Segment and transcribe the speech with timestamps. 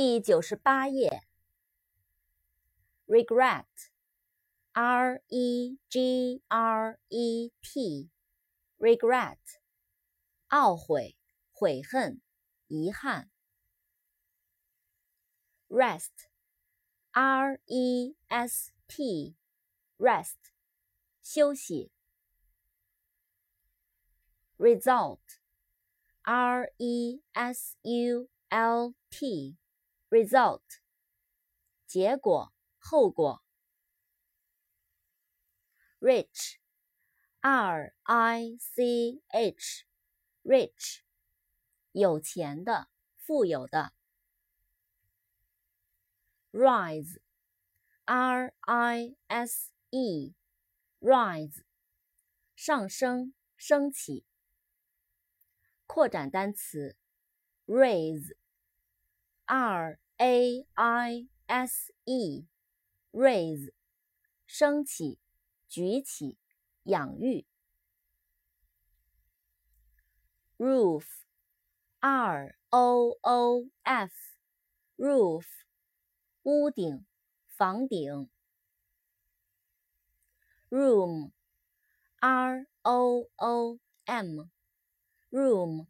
[0.00, 1.24] 第九十八页。
[3.08, 3.64] regret，r
[5.26, 9.38] e g r e t，regret，
[10.50, 11.16] 懊悔、
[11.50, 12.20] 悔恨、
[12.68, 13.28] 遗憾。
[15.66, 20.36] rest，r e s t，rest，
[21.20, 21.90] 休息。
[24.58, 25.12] result，r
[26.76, 29.56] e s u l t
[30.10, 30.62] result，
[31.86, 32.52] 结果。
[32.78, 33.42] 后果。
[36.00, 41.00] rich，r i c h，rich，
[41.92, 43.92] 有钱的，富有的。
[46.52, 51.64] rise，r i s e，rise，
[52.54, 54.24] 上升，升起。
[55.86, 56.96] 扩展单词
[57.66, 62.46] ，raise，r a i s e。
[63.10, 63.72] raise，
[64.46, 65.18] 升起，
[65.66, 66.36] 举起，
[66.82, 67.46] 养育。
[70.58, 75.46] roof，r o o f，roof，
[76.42, 77.06] 屋顶，
[77.48, 78.28] 房顶。
[80.68, 85.86] room，r o o m，room，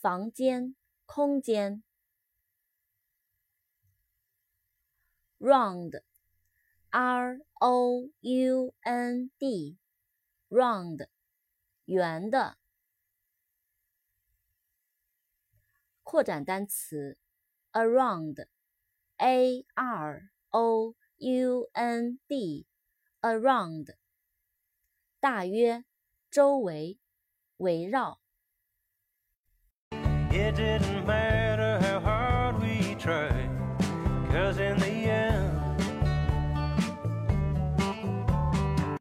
[0.00, 1.82] 房间，空间。
[5.40, 6.02] round。
[6.90, 11.06] R O U N D，round，
[11.84, 12.58] 圆的。
[16.02, 17.16] 扩展单词
[17.72, 23.94] ，around，A R O U N D，around，
[25.20, 25.84] 大约，
[26.28, 26.98] 周围，
[27.58, 28.20] 围绕。